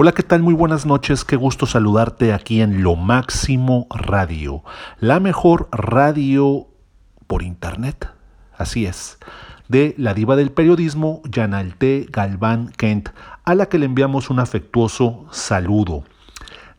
Hola, 0.00 0.12
¿qué 0.12 0.22
tal? 0.22 0.44
Muy 0.44 0.54
buenas 0.54 0.86
noches, 0.86 1.24
qué 1.24 1.34
gusto 1.34 1.66
saludarte 1.66 2.32
aquí 2.32 2.60
en 2.60 2.84
Lo 2.84 2.94
Máximo 2.94 3.88
Radio, 3.90 4.62
la 5.00 5.18
mejor 5.18 5.68
radio 5.72 6.68
por 7.26 7.42
internet. 7.42 8.08
Así 8.56 8.86
es, 8.86 9.18
de 9.66 9.96
la 9.98 10.14
diva 10.14 10.36
del 10.36 10.52
periodismo, 10.52 11.20
Yanalte 11.28 12.06
Galván 12.12 12.68
Kent, 12.76 13.08
a 13.44 13.56
la 13.56 13.66
que 13.66 13.80
le 13.80 13.86
enviamos 13.86 14.30
un 14.30 14.38
afectuoso 14.38 15.26
saludo. 15.32 16.04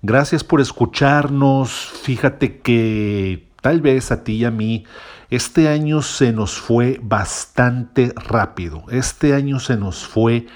Gracias 0.01 0.45
por 0.45 0.61
escucharnos, 0.61 1.71
fíjate 2.01 2.61
que 2.61 3.49
tal 3.61 3.81
vez 3.81 4.13
a 4.13 4.23
ti 4.23 4.35
y 4.35 4.45
a 4.45 4.51
mí 4.51 4.85
este 5.29 5.67
año 5.67 6.03
se 6.03 6.31
nos 6.31 6.57
fue 6.57 7.01
bastante 7.03 8.13
rápido, 8.15 8.85
este 8.89 9.33
año 9.33 9.59
se 9.59 9.75
nos 9.75 10.07
fue 10.07 10.47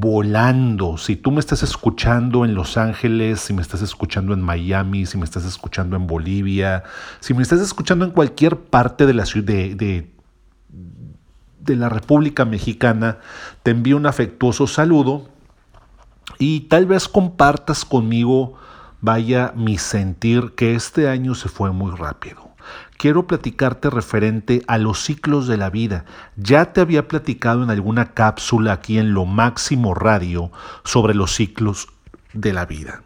volando. 0.00 0.96
Si 0.96 1.16
tú 1.16 1.30
me 1.30 1.40
estás 1.40 1.62
escuchando 1.62 2.44
en 2.44 2.54
Los 2.54 2.76
Ángeles, 2.76 3.40
si 3.40 3.52
me 3.52 3.62
estás 3.62 3.82
escuchando 3.82 4.32
en 4.32 4.40
Miami, 4.40 5.06
si 5.06 5.18
me 5.18 5.24
estás 5.24 5.44
escuchando 5.44 5.96
en 5.96 6.06
Bolivia, 6.06 6.84
si 7.20 7.34
me 7.34 7.42
estás 7.42 7.60
escuchando 7.60 8.04
en 8.04 8.12
cualquier 8.12 8.56
parte 8.56 9.06
de 9.06 9.14
la 9.14 9.26
ciudad 9.26 9.46
de, 9.46 10.10
de, 11.60 11.76
la 11.76 11.88
República 11.88 12.44
Mexicana, 12.44 13.18
te 13.62 13.72
envío 13.72 13.96
un 13.96 14.06
afectuoso 14.06 14.66
saludo 14.66 15.28
y 16.38 16.60
tal 16.60 16.86
vez 16.86 17.08
compartas 17.08 17.84
conmigo, 17.84 18.54
vaya 19.00 19.52
mi 19.54 19.78
sentir, 19.78 20.52
que 20.56 20.74
este 20.74 21.08
año 21.08 21.34
se 21.34 21.48
fue 21.48 21.72
muy 21.72 21.94
rápido 21.94 22.47
quiero 22.96 23.26
platicarte 23.26 23.90
referente 23.90 24.62
a 24.66 24.78
los 24.78 25.02
ciclos 25.02 25.46
de 25.46 25.56
la 25.56 25.70
vida. 25.70 26.04
Ya 26.36 26.72
te 26.72 26.80
había 26.80 27.08
platicado 27.08 27.62
en 27.62 27.70
alguna 27.70 28.12
cápsula 28.12 28.72
aquí 28.72 28.98
en 28.98 29.14
Lo 29.14 29.24
Máximo 29.24 29.94
Radio 29.94 30.50
sobre 30.84 31.14
los 31.14 31.34
ciclos 31.34 31.88
de 32.32 32.52
la 32.52 32.66
vida. 32.66 33.02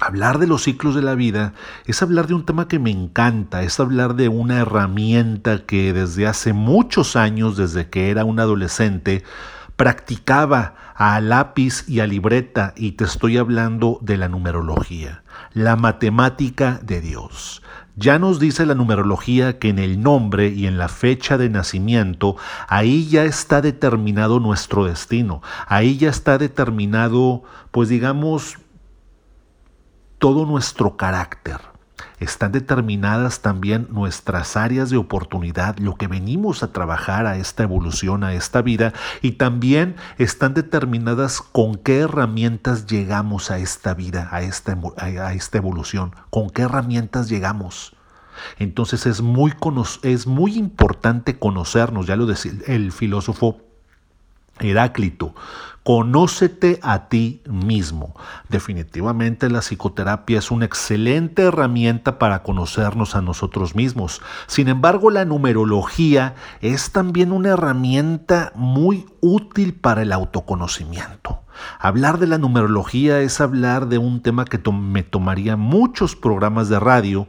Hablar 0.00 0.38
de 0.38 0.46
los 0.46 0.62
ciclos 0.62 0.94
de 0.94 1.02
la 1.02 1.14
vida 1.14 1.52
es 1.86 2.02
hablar 2.02 2.26
de 2.26 2.34
un 2.34 2.44
tema 2.44 2.66
que 2.66 2.78
me 2.78 2.90
encanta, 2.90 3.62
es 3.62 3.78
hablar 3.78 4.16
de 4.16 4.28
una 4.28 4.58
herramienta 4.58 5.64
que 5.64 5.92
desde 5.92 6.26
hace 6.26 6.52
muchos 6.52 7.14
años, 7.14 7.56
desde 7.56 7.88
que 7.88 8.10
era 8.10 8.24
un 8.24 8.40
adolescente, 8.40 9.22
practicaba 9.76 10.74
a 10.94 11.20
lápiz 11.20 11.88
y 11.88 12.00
a 12.00 12.06
libreta 12.06 12.74
y 12.76 12.92
te 12.92 13.04
estoy 13.04 13.38
hablando 13.38 13.98
de 14.02 14.16
la 14.16 14.28
numerología, 14.28 15.22
la 15.52 15.76
matemática 15.76 16.80
de 16.82 17.00
Dios. 17.00 17.62
Ya 17.94 18.18
nos 18.18 18.38
dice 18.40 18.64
la 18.64 18.74
numerología 18.74 19.58
que 19.58 19.68
en 19.68 19.78
el 19.78 20.02
nombre 20.02 20.48
y 20.48 20.66
en 20.66 20.78
la 20.78 20.88
fecha 20.88 21.36
de 21.36 21.50
nacimiento, 21.50 22.36
ahí 22.68 23.08
ya 23.08 23.24
está 23.24 23.60
determinado 23.60 24.40
nuestro 24.40 24.84
destino, 24.84 25.42
ahí 25.66 25.98
ya 25.98 26.08
está 26.08 26.38
determinado, 26.38 27.42
pues 27.70 27.90
digamos, 27.90 28.58
todo 30.18 30.46
nuestro 30.46 30.96
carácter 30.96 31.71
están 32.22 32.52
determinadas 32.52 33.40
también 33.40 33.88
nuestras 33.90 34.56
áreas 34.56 34.90
de 34.90 34.96
oportunidad, 34.96 35.78
lo 35.78 35.96
que 35.96 36.06
venimos 36.06 36.62
a 36.62 36.72
trabajar 36.72 37.26
a 37.26 37.36
esta 37.36 37.62
evolución, 37.62 38.24
a 38.24 38.34
esta 38.34 38.62
vida, 38.62 38.92
y 39.20 39.32
también 39.32 39.96
están 40.18 40.54
determinadas 40.54 41.40
con 41.40 41.76
qué 41.76 42.00
herramientas 42.00 42.86
llegamos 42.86 43.50
a 43.50 43.58
esta 43.58 43.94
vida, 43.94 44.28
a 44.30 44.42
esta, 44.42 44.78
a 44.96 45.32
esta 45.34 45.58
evolución, 45.58 46.14
con 46.30 46.50
qué 46.50 46.62
herramientas 46.62 47.28
llegamos. 47.28 47.96
Entonces 48.58 49.06
es 49.06 49.20
muy, 49.20 49.52
es 50.02 50.26
muy 50.26 50.56
importante 50.56 51.38
conocernos, 51.38 52.06
ya 52.06 52.16
lo 52.16 52.26
decía 52.26 52.52
el 52.66 52.92
filósofo 52.92 53.71
Heráclito, 54.60 55.34
conócete 55.82 56.78
a 56.82 57.08
ti 57.08 57.40
mismo. 57.48 58.14
Definitivamente 58.48 59.50
la 59.50 59.60
psicoterapia 59.60 60.38
es 60.38 60.50
una 60.50 60.64
excelente 60.64 61.42
herramienta 61.42 62.18
para 62.18 62.42
conocernos 62.42 63.16
a 63.16 63.22
nosotros 63.22 63.74
mismos. 63.74 64.22
Sin 64.46 64.68
embargo, 64.68 65.10
la 65.10 65.24
numerología 65.24 66.34
es 66.60 66.92
también 66.92 67.32
una 67.32 67.50
herramienta 67.50 68.52
muy 68.54 69.06
útil 69.20 69.74
para 69.74 70.02
el 70.02 70.12
autoconocimiento. 70.12 71.42
Hablar 71.78 72.18
de 72.18 72.26
la 72.26 72.38
numerología 72.38 73.20
es 73.20 73.40
hablar 73.40 73.88
de 73.88 73.98
un 73.98 74.22
tema 74.22 74.44
que 74.44 74.60
me 74.70 75.02
tomaría 75.02 75.56
muchos 75.56 76.16
programas 76.16 76.68
de 76.68 76.78
radio. 76.78 77.28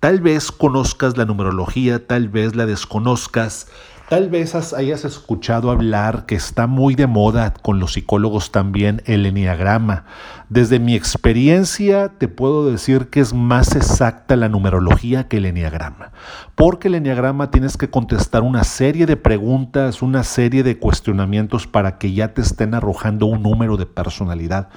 Tal 0.00 0.20
vez 0.20 0.52
conozcas 0.52 1.16
la 1.16 1.24
numerología, 1.24 2.06
tal 2.06 2.28
vez 2.28 2.54
la 2.54 2.66
desconozcas. 2.66 3.68
Tal 4.08 4.28
vez 4.28 4.54
hayas 4.74 5.06
escuchado 5.06 5.70
hablar 5.70 6.26
que 6.26 6.34
está 6.34 6.66
muy 6.66 6.94
de 6.94 7.06
moda 7.06 7.54
con 7.62 7.80
los 7.80 7.94
psicólogos 7.94 8.52
también 8.52 9.00
el 9.06 9.24
enneagrama. 9.24 10.04
Desde 10.50 10.78
mi 10.78 10.94
experiencia 10.94 12.10
te 12.18 12.28
puedo 12.28 12.70
decir 12.70 13.08
que 13.08 13.20
es 13.20 13.32
más 13.32 13.74
exacta 13.74 14.36
la 14.36 14.50
numerología 14.50 15.26
que 15.26 15.38
el 15.38 15.46
enneagrama, 15.46 16.12
porque 16.54 16.88
el 16.88 16.96
enneagrama 16.96 17.50
tienes 17.50 17.78
que 17.78 17.88
contestar 17.88 18.42
una 18.42 18.62
serie 18.64 19.06
de 19.06 19.16
preguntas, 19.16 20.02
una 20.02 20.22
serie 20.22 20.62
de 20.62 20.78
cuestionamientos 20.78 21.66
para 21.66 21.96
que 21.96 22.12
ya 22.12 22.34
te 22.34 22.42
estén 22.42 22.74
arrojando 22.74 23.24
un 23.24 23.42
número 23.42 23.78
de 23.78 23.86
personalidad. 23.86 24.68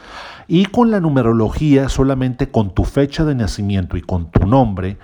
Y 0.47 0.67
con 0.67 0.89
la 0.89 1.01
numerología, 1.01 1.89
solamente 1.89 2.49
con 2.49 2.73
tu 2.73 2.85
fecha 2.85 3.25
de 3.25 3.35
nacimiento 3.35 3.97
y 3.97 4.01
con 4.01 4.31
tu 4.31 4.47
nombre, 4.47 4.97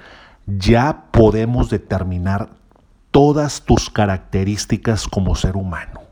ya 0.47 1.07
podemos 1.11 1.69
determinar 1.69 2.62
todas 3.13 3.61
tus 3.61 3.91
características 3.91 5.07
como 5.07 5.35
ser 5.35 5.55
humano. 5.55 6.02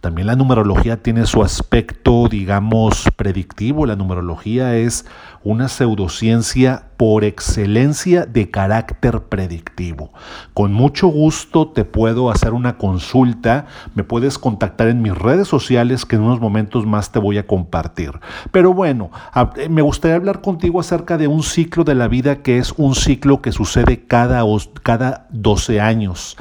También 0.00 0.26
la 0.26 0.36
numerología 0.36 1.02
tiene 1.02 1.26
su 1.26 1.42
aspecto, 1.42 2.28
digamos, 2.28 3.08
predictivo. 3.16 3.86
La 3.86 3.96
numerología 3.96 4.76
es 4.76 5.06
una 5.44 5.68
pseudociencia 5.68 6.84
por 6.96 7.24
excelencia 7.24 8.26
de 8.26 8.50
carácter 8.50 9.22
predictivo. 9.22 10.12
Con 10.52 10.72
mucho 10.72 11.06
gusto 11.06 11.68
te 11.68 11.84
puedo 11.84 12.30
hacer 12.30 12.52
una 12.52 12.76
consulta, 12.76 13.66
me 13.94 14.02
puedes 14.02 14.36
contactar 14.36 14.88
en 14.88 15.00
mis 15.00 15.16
redes 15.16 15.46
sociales 15.46 16.04
que 16.04 16.16
en 16.16 16.22
unos 16.22 16.40
momentos 16.40 16.86
más 16.86 17.12
te 17.12 17.20
voy 17.20 17.38
a 17.38 17.46
compartir. 17.46 18.12
Pero 18.50 18.74
bueno, 18.74 19.10
eh, 19.56 19.68
me 19.68 19.82
gustaría 19.82 20.16
hablar 20.16 20.40
contigo 20.40 20.80
acerca 20.80 21.16
de 21.16 21.28
un 21.28 21.42
ciclo 21.42 21.84
de 21.84 21.94
la 21.94 22.08
vida 22.08 22.42
que 22.42 22.58
es 22.58 22.74
un 22.76 22.94
ciclo 22.94 23.40
que 23.40 23.52
sucede 23.52 24.04
cada, 24.06 24.42
cada 24.82 25.28
12 25.30 25.80
años. 25.80 26.36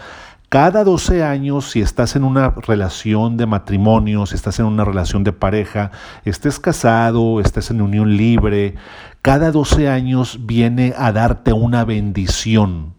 Cada 0.49 0.85
12 0.85 1.25
años, 1.25 1.71
si 1.71 1.81
estás 1.81 2.15
en 2.15 2.23
una 2.23 2.51
relación 2.51 3.35
de 3.35 3.45
matrimonio, 3.45 4.25
si 4.25 4.35
estás 4.35 4.59
en 4.59 4.65
una 4.65 4.85
relación 4.85 5.25
de 5.25 5.33
pareja, 5.33 5.91
estés 6.23 6.57
casado, 6.57 7.41
estés 7.41 7.69
en 7.69 7.81
unión 7.81 8.15
libre, 8.15 8.75
cada 9.21 9.51
12 9.51 9.89
años 9.89 10.39
viene 10.45 10.93
a 10.97 11.11
darte 11.11 11.51
una 11.51 11.83
bendición, 11.83 12.93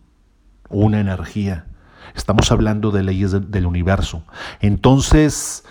una 0.68 1.00
energía. 1.00 1.64
Estamos 2.14 2.52
hablando 2.52 2.90
de 2.90 3.02
leyes 3.02 3.32
del 3.50 3.64
universo. 3.64 4.24
Entonces, 4.60 5.64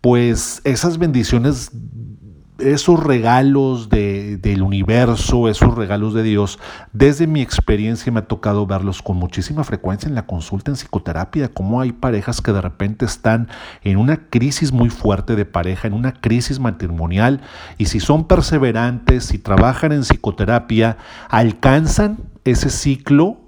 pues 0.00 0.62
esas 0.64 0.98
bendiciones 0.98 1.70
esos 2.60 3.02
regalos 3.02 3.88
del 3.88 4.62
universo, 4.62 5.48
esos 5.48 5.74
regalos 5.74 6.14
de 6.14 6.22
Dios, 6.22 6.58
desde 6.92 7.26
mi 7.26 7.40
experiencia 7.40 8.12
me 8.12 8.20
ha 8.20 8.26
tocado 8.26 8.66
verlos 8.66 9.02
con 9.02 9.16
muchísima 9.16 9.64
frecuencia 9.64 10.08
en 10.08 10.14
la 10.14 10.26
consulta 10.26 10.70
en 10.70 10.76
psicoterapia, 10.76 11.48
como 11.48 11.80
hay 11.80 11.92
parejas 11.92 12.40
que 12.40 12.52
de 12.52 12.60
repente 12.60 13.04
están 13.04 13.48
en 13.82 13.96
una 13.96 14.28
crisis 14.28 14.72
muy 14.72 14.90
fuerte 14.90 15.36
de 15.36 15.44
pareja, 15.44 15.88
en 15.88 15.94
una 15.94 16.12
crisis 16.12 16.58
matrimonial, 16.58 17.40
y 17.78 17.86
si 17.86 18.00
son 18.00 18.26
perseverantes, 18.26 19.24
si 19.24 19.38
trabajan 19.38 19.92
en 19.92 20.02
psicoterapia, 20.02 20.96
alcanzan 21.28 22.18
ese 22.44 22.70
ciclo 22.70 23.38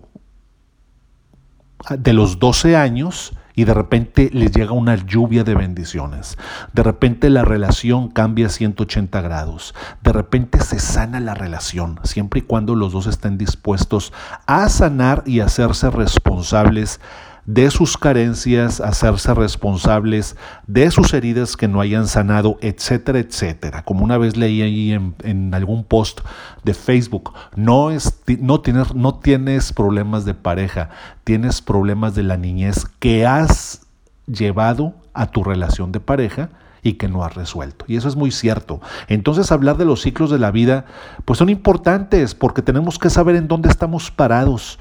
de 1.91 2.13
los 2.13 2.39
12 2.39 2.77
años, 2.77 3.33
y 3.55 3.65
de 3.65 3.75
repente 3.75 4.31
les 4.33 4.53
llega 4.53 4.73
una 4.73 4.97
lluvia 4.97 5.45
de 5.45 5.55
bendiciones. 5.55 6.39
De 6.73 6.83
repente 6.83 7.31
la 7.31 7.45
relación 7.45 8.09
cambia 8.09 8.47
a 8.47 8.51
180 8.51 9.21
grados. 9.21 9.75
De 10.03 10.13
repente 10.13 10.61
se 10.61 10.79
sana 10.79 11.21
la 11.21 11.35
relación, 11.35 12.01
siempre 12.05 12.41
y 12.41 12.43
cuando 12.43 12.75
los 12.75 12.93
dos 12.93 13.07
estén 13.07 13.39
dispuestos 13.39 14.13
a 14.47 14.69
sanar 14.69 15.23
y 15.27 15.41
hacerse 15.41 15.91
responsables 15.91 17.01
de 17.45 17.71
sus 17.71 17.97
carencias, 17.97 18.81
hacerse 18.81 19.35
responsables 19.35 20.37
de 20.67 20.91
sus 20.91 21.13
heridas 21.13 21.57
que 21.57 21.69
no 21.69 21.81
hayan 21.81 22.07
sanado, 22.07 22.57
etcétera, 22.61 23.19
etcétera. 23.19 23.83
Como 23.83 24.05
una 24.05 24.19
vez 24.19 24.37
leí 24.37 24.63
ahí 24.63 24.93
en, 24.93 25.55
algún 25.55 25.85
post 25.85 26.21
de 26.63 26.75
Facebook, 26.75 27.33
no, 27.57 27.91
no, 28.39 28.61
tienes, 28.61 28.95
no 28.95 29.15
tienes 29.17 29.73
problemas 29.73 30.25
de 30.25 30.35
pareja, 30.35 30.91
tienes 31.25 31.61
problemas 31.61 32.15
de 32.15 32.23
la 32.23 32.37
niñez 32.37 32.87
que 33.01 33.27
has 33.27 33.87
llevado 34.27 34.95
a 35.13 35.27
tu 35.27 35.43
relación 35.43 35.91
de 35.91 36.01
pareja 36.01 36.51
y 36.83 36.95
que 36.95 37.09
no 37.09 37.25
has 37.25 37.35
resuelto. 37.35 37.85
Y 37.89 37.97
eso 37.97 38.09
es 38.09 38.17
muy 38.17 38.31
cierto. 38.31 38.81
Entonces 39.09 39.53
hablar 39.53 39.77
de 39.77 39.85
los 39.85 40.03
ciclos 40.03 40.31
de 40.31 40.39
la 40.39 40.51
vida, 40.51 40.85
pues 41.25 41.39
son 41.39 41.49
importantes 41.49 42.35
porque 42.35 42.63
tenemos 42.63 42.99
que 42.99 43.11
saber 43.11 43.37
en 43.37 43.49
dónde 43.49 43.69
estamos 43.69 44.11
parados 44.11 44.79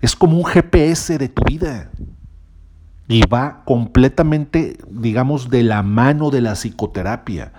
es 0.00 0.16
como 0.16 0.36
un 0.36 0.44
GPS 0.44 1.18
de 1.18 1.28
tu 1.28 1.42
vida. 1.44 1.90
Y 3.08 3.26
va 3.26 3.62
completamente, 3.64 4.78
digamos, 4.88 5.50
de 5.50 5.62
la 5.62 5.82
mano 5.82 6.30
de 6.30 6.40
la 6.40 6.54
psicoterapia. 6.54 7.52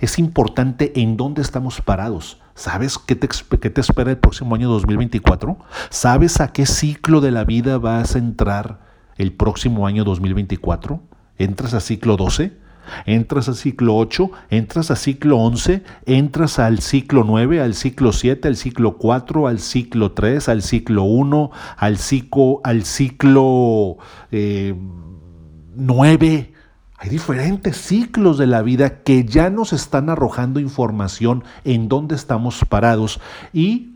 es 0.00 0.18
importante 0.18 1.00
en 1.00 1.16
dónde 1.16 1.40
estamos 1.40 1.80
parados. 1.80 2.40
¿Sabes 2.54 2.98
qué 2.98 3.16
te, 3.16 3.28
qué 3.58 3.70
te 3.70 3.80
espera 3.80 4.10
el 4.10 4.18
próximo 4.18 4.54
año 4.54 4.68
2024? 4.68 5.58
¿Sabes 5.90 6.40
a 6.40 6.52
qué 6.52 6.66
ciclo 6.66 7.20
de 7.20 7.30
la 7.30 7.44
vida 7.44 7.78
vas 7.78 8.14
a 8.14 8.18
entrar 8.18 8.80
el 9.16 9.32
próximo 9.32 9.86
año 9.86 10.04
2024? 10.04 11.00
¿Entras 11.38 11.74
a 11.74 11.80
ciclo 11.80 12.16
12? 12.16 12.63
Entras 13.06 13.48
al 13.48 13.54
ciclo 13.54 13.96
8, 13.96 14.30
entras 14.50 14.90
al 14.90 14.96
ciclo 14.96 15.38
11, 15.38 15.82
entras 16.06 16.58
al 16.58 16.80
ciclo 16.80 17.24
9, 17.24 17.60
al 17.60 17.74
ciclo 17.74 18.12
7, 18.12 18.48
al 18.48 18.56
ciclo 18.56 18.96
4, 18.96 19.46
al 19.46 19.60
ciclo 19.60 20.12
3, 20.12 20.48
al 20.48 20.62
ciclo 20.62 21.04
1, 21.04 21.50
al 21.76 21.98
ciclo, 21.98 22.60
al 22.64 22.84
ciclo 22.84 23.96
9. 24.30 26.26
Eh, 26.26 26.52
Hay 26.98 27.10
diferentes 27.10 27.76
ciclos 27.76 28.38
de 28.38 28.46
la 28.46 28.62
vida 28.62 29.02
que 29.02 29.24
ya 29.24 29.50
nos 29.50 29.72
están 29.72 30.08
arrojando 30.10 30.60
información 30.60 31.44
en 31.64 31.88
dónde 31.88 32.14
estamos 32.14 32.64
parados 32.68 33.20
y 33.52 33.93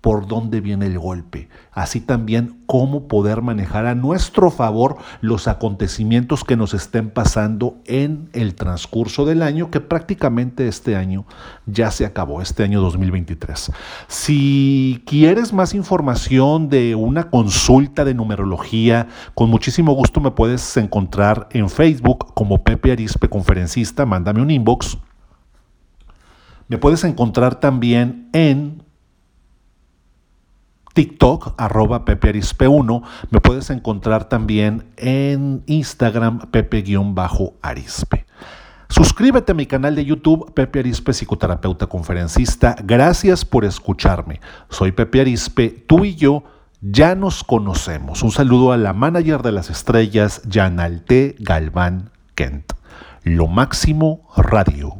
por 0.00 0.26
dónde 0.26 0.60
viene 0.60 0.86
el 0.86 0.98
golpe, 0.98 1.48
así 1.72 2.00
también 2.00 2.62
cómo 2.66 3.06
poder 3.06 3.42
manejar 3.42 3.86
a 3.86 3.94
nuestro 3.94 4.50
favor 4.50 4.96
los 5.20 5.48
acontecimientos 5.48 6.44
que 6.44 6.56
nos 6.56 6.72
estén 6.72 7.10
pasando 7.10 7.76
en 7.84 8.30
el 8.32 8.54
transcurso 8.54 9.26
del 9.26 9.42
año, 9.42 9.70
que 9.70 9.80
prácticamente 9.80 10.68
este 10.68 10.96
año 10.96 11.26
ya 11.66 11.90
se 11.90 12.06
acabó, 12.06 12.40
este 12.40 12.62
año 12.62 12.80
2023. 12.80 13.72
Si 14.08 15.02
quieres 15.06 15.52
más 15.52 15.74
información 15.74 16.68
de 16.68 16.94
una 16.94 17.30
consulta 17.30 18.04
de 18.04 18.14
numerología, 18.14 19.08
con 19.34 19.50
muchísimo 19.50 19.92
gusto 19.92 20.20
me 20.20 20.30
puedes 20.30 20.76
encontrar 20.76 21.48
en 21.50 21.68
Facebook 21.68 22.32
como 22.34 22.62
Pepe 22.62 22.92
Arispe 22.92 23.28
Conferencista, 23.28 24.06
mándame 24.06 24.40
un 24.40 24.50
inbox. 24.50 24.98
Me 26.68 26.78
puedes 26.78 27.02
encontrar 27.04 27.58
también 27.58 28.28
en 28.32 28.84
TikTok, 30.92 31.54
arroba 31.56 32.04
pepearispe1. 32.04 33.02
Me 33.30 33.40
puedes 33.40 33.70
encontrar 33.70 34.28
también 34.28 34.84
en 34.96 35.62
Instagram, 35.66 36.50
pepe-arispe. 36.50 38.26
Suscríbete 38.88 39.52
a 39.52 39.54
mi 39.54 39.66
canal 39.66 39.94
de 39.94 40.04
YouTube, 40.04 40.52
Pepe 40.52 40.80
Arispe, 40.80 41.12
psicoterapeuta 41.12 41.86
conferencista. 41.86 42.74
Gracias 42.82 43.44
por 43.44 43.64
escucharme. 43.64 44.40
Soy 44.68 44.90
Pepe 44.90 45.20
Arispe, 45.20 45.70
tú 45.70 46.04
y 46.04 46.16
yo 46.16 46.42
ya 46.80 47.14
nos 47.14 47.44
conocemos. 47.44 48.24
Un 48.24 48.32
saludo 48.32 48.72
a 48.72 48.76
la 48.76 48.92
manager 48.92 49.42
de 49.42 49.52
las 49.52 49.70
estrellas, 49.70 50.42
Janalte 50.50 51.36
Galván 51.38 52.10
Kent. 52.34 52.72
Lo 53.22 53.46
máximo 53.46 54.26
radio. 54.36 54.94